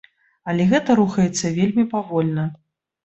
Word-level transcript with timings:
Але 0.53 0.63
гэта 0.71 0.95
рухаецца 1.01 1.53
вельмі 1.59 1.85
павольна. 1.95 2.49